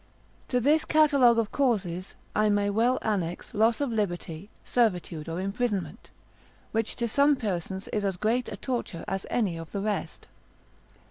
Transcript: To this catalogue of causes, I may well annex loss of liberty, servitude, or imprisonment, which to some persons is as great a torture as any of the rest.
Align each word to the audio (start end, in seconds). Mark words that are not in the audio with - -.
To 0.47 0.59
this 0.59 0.83
catalogue 0.83 1.37
of 1.37 1.51
causes, 1.51 2.15
I 2.35 2.49
may 2.49 2.71
well 2.71 2.97
annex 3.03 3.53
loss 3.53 3.79
of 3.79 3.91
liberty, 3.91 4.49
servitude, 4.63 5.29
or 5.29 5.39
imprisonment, 5.39 6.09
which 6.71 6.95
to 6.95 7.07
some 7.07 7.35
persons 7.35 7.87
is 7.89 8.03
as 8.03 8.17
great 8.17 8.49
a 8.51 8.57
torture 8.57 9.05
as 9.07 9.27
any 9.29 9.57
of 9.57 9.73
the 9.73 9.81
rest. 9.81 10.27